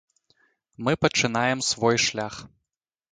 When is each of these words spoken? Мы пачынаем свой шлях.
Мы 0.77 0.95
пачынаем 1.03 1.61
свой 1.69 1.95
шлях. 2.05 2.41